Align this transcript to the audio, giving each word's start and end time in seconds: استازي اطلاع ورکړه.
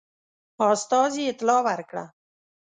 استازي 0.71 1.23
اطلاع 1.31 1.59
ورکړه. 1.67 2.05